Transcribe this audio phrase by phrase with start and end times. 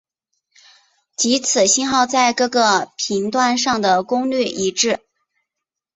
[1.15, 4.99] 即此信号在各个频段上的功率一致。